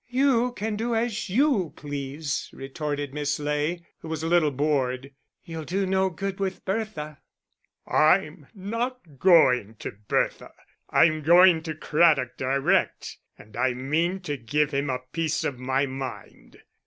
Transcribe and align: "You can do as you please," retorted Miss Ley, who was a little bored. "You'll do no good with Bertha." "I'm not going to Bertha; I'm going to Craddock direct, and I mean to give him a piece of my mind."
"You 0.09 0.53
can 0.53 0.77
do 0.77 0.95
as 0.95 1.29
you 1.29 1.73
please," 1.75 2.49
retorted 2.53 3.13
Miss 3.13 3.37
Ley, 3.37 3.85
who 3.99 4.07
was 4.07 4.23
a 4.23 4.27
little 4.27 4.49
bored. 4.49 5.13
"You'll 5.45 5.63
do 5.63 5.85
no 5.85 6.09
good 6.09 6.39
with 6.39 6.65
Bertha." 6.65 7.19
"I'm 7.87 8.47
not 8.55 9.19
going 9.19 9.75
to 9.75 9.91
Bertha; 9.91 10.53
I'm 10.89 11.21
going 11.21 11.61
to 11.61 11.75
Craddock 11.75 12.35
direct, 12.35 13.19
and 13.37 13.55
I 13.55 13.75
mean 13.75 14.21
to 14.21 14.37
give 14.37 14.71
him 14.71 14.89
a 14.89 15.03
piece 15.13 15.43
of 15.43 15.59
my 15.59 15.85
mind." 15.85 16.59